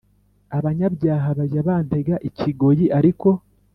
[0.57, 3.29] Abanyabyaha bajya bantega ikigoyi Ariko